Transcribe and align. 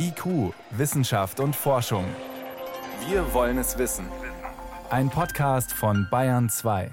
IQ, 0.00 0.54
Wissenschaft 0.70 1.40
und 1.40 1.56
Forschung. 1.56 2.04
Wir 3.08 3.34
wollen 3.34 3.58
es 3.58 3.78
wissen. 3.78 4.06
Ein 4.90 5.10
Podcast 5.10 5.72
von 5.72 6.06
Bayern 6.08 6.48
2. 6.48 6.92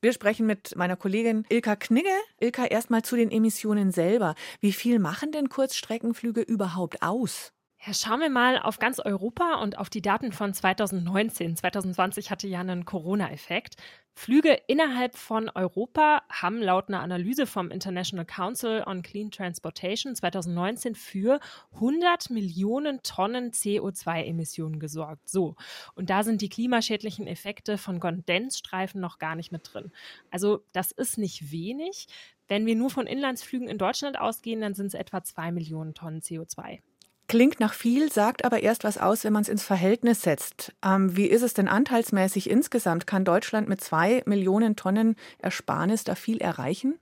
Wir 0.00 0.12
sprechen 0.12 0.46
mit 0.46 0.76
meiner 0.76 0.94
Kollegin 0.94 1.44
Ilka 1.48 1.74
Knigge. 1.74 2.14
Ilka, 2.38 2.66
erstmal 2.66 3.02
zu 3.02 3.16
den 3.16 3.32
Emissionen 3.32 3.90
selber. 3.90 4.36
Wie 4.60 4.72
viel 4.72 5.00
machen 5.00 5.32
denn 5.32 5.48
Kurzstreckenflüge 5.48 6.42
überhaupt 6.42 7.02
aus? 7.02 7.52
Ja, 7.86 7.94
schauen 7.94 8.18
wir 8.18 8.28
mal 8.28 8.58
auf 8.58 8.80
ganz 8.80 8.98
Europa 8.98 9.62
und 9.62 9.78
auf 9.78 9.88
die 9.88 10.02
Daten 10.02 10.32
von 10.32 10.52
2019. 10.52 11.54
2020 11.56 12.28
hatte 12.30 12.48
ja 12.48 12.58
einen 12.58 12.84
Corona-Effekt. 12.84 13.76
Flüge 14.14 14.58
innerhalb 14.66 15.16
von 15.16 15.48
Europa 15.48 16.22
haben 16.28 16.60
laut 16.60 16.88
einer 16.88 17.02
Analyse 17.02 17.46
vom 17.46 17.70
International 17.70 18.26
Council 18.26 18.82
on 18.84 19.02
Clean 19.02 19.30
Transportation 19.30 20.16
2019 20.16 20.96
für 20.96 21.38
100 21.74 22.30
Millionen 22.30 23.00
Tonnen 23.04 23.52
CO2-Emissionen 23.52 24.80
gesorgt. 24.80 25.28
So. 25.28 25.54
Und 25.94 26.10
da 26.10 26.24
sind 26.24 26.42
die 26.42 26.48
klimaschädlichen 26.48 27.28
Effekte 27.28 27.78
von 27.78 28.00
Kondensstreifen 28.00 29.00
noch 29.00 29.20
gar 29.20 29.36
nicht 29.36 29.52
mit 29.52 29.72
drin. 29.72 29.92
Also, 30.32 30.64
das 30.72 30.90
ist 30.90 31.16
nicht 31.16 31.52
wenig. 31.52 32.08
Wenn 32.48 32.66
wir 32.66 32.74
nur 32.74 32.90
von 32.90 33.06
Inlandsflügen 33.06 33.68
in 33.68 33.78
Deutschland 33.78 34.18
ausgehen, 34.18 34.60
dann 34.60 34.74
sind 34.74 34.86
es 34.86 34.94
etwa 34.94 35.22
2 35.22 35.52
Millionen 35.52 35.94
Tonnen 35.94 36.22
CO2. 36.22 36.80
Klingt 37.28 37.60
nach 37.60 37.74
viel, 37.74 38.10
sagt 38.10 38.46
aber 38.46 38.62
erst 38.62 38.84
was 38.84 38.96
aus, 38.96 39.22
wenn 39.22 39.34
man 39.34 39.42
es 39.42 39.50
ins 39.50 39.62
Verhältnis 39.62 40.22
setzt. 40.22 40.74
Ähm, 40.82 41.14
wie 41.14 41.26
ist 41.26 41.42
es 41.42 41.52
denn 41.52 41.68
anteilsmäßig 41.68 42.48
insgesamt? 42.48 43.06
Kann 43.06 43.26
Deutschland 43.26 43.68
mit 43.68 43.82
zwei 43.82 44.22
Millionen 44.24 44.76
Tonnen 44.76 45.14
Ersparnis 45.38 46.04
da 46.04 46.14
viel 46.14 46.38
erreichen? 46.38 46.98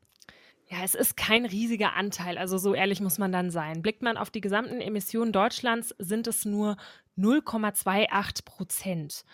Ja, 0.68 0.78
es 0.82 0.96
ist 0.96 1.16
kein 1.16 1.46
riesiger 1.46 1.94
Anteil, 1.94 2.38
also 2.38 2.58
so 2.58 2.74
ehrlich 2.74 3.00
muss 3.00 3.18
man 3.18 3.30
dann 3.30 3.52
sein. 3.52 3.82
Blickt 3.82 4.02
man 4.02 4.16
auf 4.16 4.30
die 4.30 4.40
gesamten 4.40 4.80
Emissionen 4.80 5.30
Deutschlands, 5.30 5.94
sind 5.98 6.26
es 6.26 6.44
nur 6.44 6.76
0,28 7.16 8.44
Prozent. 8.44 9.24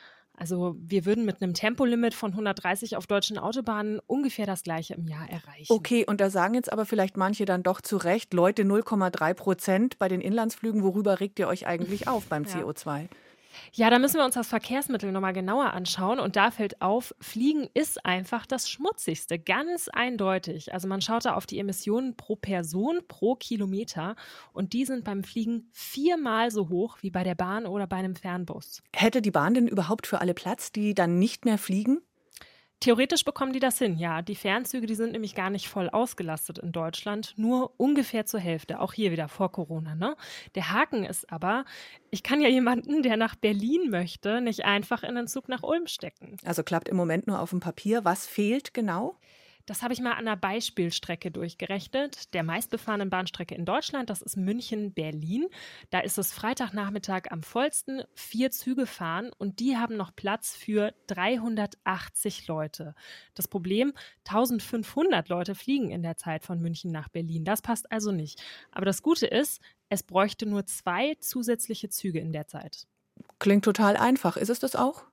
Also 0.42 0.74
wir 0.80 1.06
würden 1.06 1.24
mit 1.24 1.40
einem 1.40 1.54
Tempolimit 1.54 2.14
von 2.14 2.32
130 2.32 2.96
auf 2.96 3.06
deutschen 3.06 3.38
Autobahnen 3.38 4.00
ungefähr 4.08 4.44
das 4.44 4.64
gleiche 4.64 4.94
im 4.94 5.06
Jahr 5.06 5.30
erreichen. 5.30 5.72
Okay, 5.72 6.04
und 6.04 6.20
da 6.20 6.30
sagen 6.30 6.54
jetzt 6.54 6.72
aber 6.72 6.84
vielleicht 6.84 7.16
manche 7.16 7.44
dann 7.44 7.62
doch 7.62 7.80
zu 7.80 7.96
Recht, 7.96 8.34
Leute 8.34 8.64
0,3 8.64 9.34
Prozent 9.34 9.98
bei 10.00 10.08
den 10.08 10.20
Inlandsflügen, 10.20 10.82
worüber 10.82 11.20
regt 11.20 11.38
ihr 11.38 11.46
euch 11.46 11.68
eigentlich 11.68 12.08
auf 12.08 12.26
beim 12.26 12.42
ja. 12.42 12.56
CO2? 12.56 13.08
Ja, 13.72 13.90
da 13.90 13.98
müssen 13.98 14.18
wir 14.18 14.24
uns 14.24 14.34
das 14.34 14.48
Verkehrsmittel 14.48 15.12
nochmal 15.12 15.32
genauer 15.32 15.72
anschauen. 15.72 16.20
Und 16.20 16.36
da 16.36 16.50
fällt 16.50 16.82
auf, 16.82 17.14
Fliegen 17.20 17.68
ist 17.74 18.04
einfach 18.04 18.46
das 18.46 18.68
Schmutzigste, 18.70 19.38
ganz 19.38 19.88
eindeutig. 19.88 20.72
Also 20.74 20.88
man 20.88 21.00
schaut 21.00 21.24
da 21.24 21.34
auf 21.34 21.46
die 21.46 21.58
Emissionen 21.58 22.16
pro 22.16 22.36
Person, 22.36 23.00
pro 23.08 23.34
Kilometer. 23.34 24.16
Und 24.52 24.72
die 24.72 24.84
sind 24.84 25.04
beim 25.04 25.24
Fliegen 25.24 25.68
viermal 25.72 26.50
so 26.50 26.68
hoch 26.68 26.98
wie 27.00 27.10
bei 27.10 27.24
der 27.24 27.34
Bahn 27.34 27.66
oder 27.66 27.86
bei 27.86 27.96
einem 27.96 28.16
Fernbus. 28.16 28.82
Hätte 28.94 29.22
die 29.22 29.30
Bahn 29.30 29.54
denn 29.54 29.68
überhaupt 29.68 30.06
für 30.06 30.20
alle 30.20 30.34
Platz, 30.34 30.72
die 30.72 30.94
dann 30.94 31.18
nicht 31.18 31.44
mehr 31.44 31.58
fliegen? 31.58 32.01
Theoretisch 32.82 33.24
bekommen 33.24 33.52
die 33.52 33.60
das 33.60 33.78
hin, 33.78 33.96
ja. 33.96 34.22
Die 34.22 34.34
Fernzüge, 34.34 34.88
die 34.88 34.96
sind 34.96 35.12
nämlich 35.12 35.36
gar 35.36 35.50
nicht 35.50 35.68
voll 35.68 35.88
ausgelastet 35.88 36.58
in 36.58 36.72
Deutschland, 36.72 37.32
nur 37.36 37.72
ungefähr 37.76 38.26
zur 38.26 38.40
Hälfte, 38.40 38.80
auch 38.80 38.92
hier 38.92 39.12
wieder 39.12 39.28
vor 39.28 39.52
Corona. 39.52 39.94
Ne? 39.94 40.16
Der 40.56 40.72
Haken 40.72 41.04
ist 41.04 41.32
aber, 41.32 41.64
ich 42.10 42.24
kann 42.24 42.40
ja 42.40 42.48
jemanden, 42.48 43.04
der 43.04 43.16
nach 43.16 43.36
Berlin 43.36 43.88
möchte, 43.90 44.40
nicht 44.40 44.64
einfach 44.64 45.04
in 45.04 45.14
den 45.14 45.28
Zug 45.28 45.48
nach 45.48 45.62
Ulm 45.62 45.86
stecken. 45.86 46.36
Also 46.44 46.64
klappt 46.64 46.88
im 46.88 46.96
Moment 46.96 47.28
nur 47.28 47.38
auf 47.38 47.50
dem 47.50 47.60
Papier. 47.60 48.04
Was 48.04 48.26
fehlt 48.26 48.74
genau? 48.74 49.16
Das 49.66 49.82
habe 49.82 49.92
ich 49.92 50.00
mal 50.00 50.12
an 50.12 50.26
einer 50.26 50.36
Beispielstrecke 50.36 51.30
durchgerechnet, 51.30 52.34
der 52.34 52.42
meistbefahrenen 52.42 53.10
Bahnstrecke 53.10 53.54
in 53.54 53.64
Deutschland. 53.64 54.10
Das 54.10 54.22
ist 54.22 54.36
München-Berlin. 54.36 55.46
Da 55.90 56.00
ist 56.00 56.18
es 56.18 56.32
Freitagnachmittag 56.32 57.30
am 57.30 57.42
vollsten. 57.42 58.02
Vier 58.14 58.50
Züge 58.50 58.86
fahren 58.86 59.30
und 59.38 59.60
die 59.60 59.76
haben 59.76 59.96
noch 59.96 60.14
Platz 60.14 60.56
für 60.56 60.92
380 61.06 62.46
Leute. 62.48 62.94
Das 63.34 63.48
Problem, 63.48 63.92
1500 64.26 65.28
Leute 65.28 65.54
fliegen 65.54 65.90
in 65.90 66.02
der 66.02 66.16
Zeit 66.16 66.44
von 66.44 66.60
München 66.60 66.90
nach 66.90 67.08
Berlin. 67.08 67.44
Das 67.44 67.62
passt 67.62 67.90
also 67.92 68.12
nicht. 68.12 68.42
Aber 68.70 68.84
das 68.84 69.02
Gute 69.02 69.26
ist, 69.26 69.60
es 69.88 70.02
bräuchte 70.02 70.46
nur 70.46 70.66
zwei 70.66 71.14
zusätzliche 71.20 71.88
Züge 71.88 72.18
in 72.18 72.32
der 72.32 72.46
Zeit. 72.46 72.86
Klingt 73.38 73.64
total 73.64 73.96
einfach. 73.96 74.36
Ist 74.36 74.48
es 74.48 74.58
das 74.58 74.76
auch? 74.76 75.04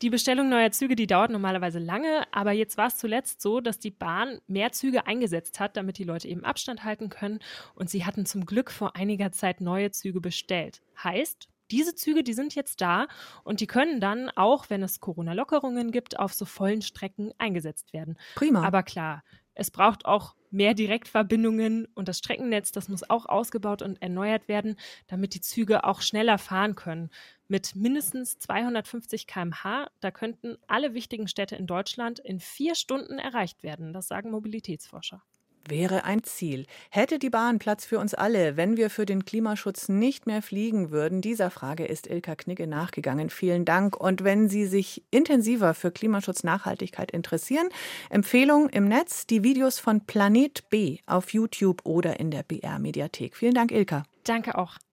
Die 0.00 0.10
Bestellung 0.10 0.48
neuer 0.48 0.70
Züge, 0.72 0.96
die 0.96 1.06
dauert 1.06 1.30
normalerweise 1.30 1.78
lange, 1.78 2.24
aber 2.32 2.52
jetzt 2.52 2.76
war 2.76 2.88
es 2.88 2.96
zuletzt 2.96 3.40
so, 3.40 3.60
dass 3.60 3.78
die 3.78 3.90
Bahn 3.90 4.40
mehr 4.46 4.72
Züge 4.72 5.06
eingesetzt 5.06 5.60
hat, 5.60 5.76
damit 5.76 5.98
die 5.98 6.04
Leute 6.04 6.28
eben 6.28 6.44
Abstand 6.44 6.84
halten 6.84 7.08
können. 7.08 7.38
Und 7.74 7.90
sie 7.90 8.04
hatten 8.04 8.26
zum 8.26 8.46
Glück 8.46 8.70
vor 8.70 8.96
einiger 8.96 9.32
Zeit 9.32 9.60
neue 9.60 9.90
Züge 9.90 10.20
bestellt. 10.20 10.82
Heißt, 11.02 11.48
diese 11.70 11.94
Züge, 11.94 12.22
die 12.22 12.34
sind 12.34 12.54
jetzt 12.54 12.80
da 12.80 13.06
und 13.44 13.60
die 13.60 13.66
können 13.66 13.98
dann, 13.98 14.28
auch 14.30 14.68
wenn 14.68 14.82
es 14.82 15.00
Corona-Lockerungen 15.00 15.90
gibt, 15.90 16.18
auf 16.18 16.34
so 16.34 16.44
vollen 16.44 16.82
Strecken 16.82 17.32
eingesetzt 17.38 17.92
werden. 17.94 18.18
Prima. 18.34 18.62
Aber 18.62 18.82
klar, 18.82 19.22
es 19.54 19.70
braucht 19.70 20.04
auch 20.06 20.34
mehr 20.50 20.74
Direktverbindungen 20.74 21.86
und 21.94 22.08
das 22.08 22.18
Streckennetz, 22.18 22.72
das 22.72 22.88
muss 22.88 23.08
auch 23.08 23.26
ausgebaut 23.26 23.82
und 23.82 24.00
erneuert 24.02 24.48
werden, 24.48 24.76
damit 25.06 25.34
die 25.34 25.40
Züge 25.40 25.84
auch 25.84 26.02
schneller 26.02 26.38
fahren 26.38 26.74
können. 26.74 27.10
Mit 27.48 27.74
mindestens 27.74 28.38
250 28.38 29.26
km/h, 29.26 29.90
da 30.00 30.10
könnten 30.10 30.56
alle 30.66 30.94
wichtigen 30.94 31.28
Städte 31.28 31.56
in 31.56 31.66
Deutschland 31.66 32.18
in 32.18 32.40
vier 32.40 32.74
Stunden 32.74 33.18
erreicht 33.18 33.62
werden. 33.62 33.92
Das 33.92 34.08
sagen 34.08 34.30
Mobilitätsforscher 34.30 35.22
wäre 35.68 36.04
ein 36.04 36.24
Ziel. 36.24 36.66
Hätte 36.90 37.18
die 37.18 37.30
Bahn 37.30 37.58
Platz 37.58 37.84
für 37.84 37.98
uns 37.98 38.14
alle, 38.14 38.56
wenn 38.56 38.76
wir 38.76 38.90
für 38.90 39.06
den 39.06 39.24
Klimaschutz 39.24 39.88
nicht 39.88 40.26
mehr 40.26 40.42
fliegen 40.42 40.90
würden? 40.90 41.20
Dieser 41.20 41.50
Frage 41.50 41.84
ist 41.84 42.06
Ilka 42.06 42.34
Knigge 42.34 42.66
nachgegangen. 42.66 43.30
Vielen 43.30 43.64
Dank. 43.64 43.96
Und 43.96 44.24
wenn 44.24 44.48
Sie 44.48 44.66
sich 44.66 45.02
intensiver 45.10 45.74
für 45.74 45.90
Klimaschutz 45.90 46.44
Nachhaltigkeit 46.44 47.10
interessieren, 47.10 47.68
Empfehlung 48.10 48.68
im 48.68 48.86
Netz, 48.86 49.26
die 49.26 49.42
Videos 49.42 49.78
von 49.78 50.00
Planet 50.06 50.68
B 50.70 50.98
auf 51.06 51.32
YouTube 51.32 51.82
oder 51.84 52.18
in 52.20 52.30
der 52.30 52.42
BR 52.42 52.78
Mediathek. 52.78 53.36
Vielen 53.36 53.54
Dank, 53.54 53.72
Ilka. 53.72 54.04
Danke 54.24 54.56
auch. 54.56 54.82